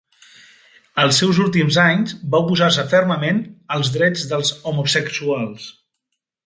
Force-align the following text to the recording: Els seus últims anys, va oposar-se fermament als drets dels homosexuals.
Els 1.03 1.19
seus 1.23 1.41
últims 1.43 1.77
anys, 1.83 2.15
va 2.33 2.41
oposar-se 2.47 2.87
fermament 2.97 3.45
als 3.77 3.95
drets 3.99 4.29
dels 4.35 4.59
homosexuals. 4.73 5.75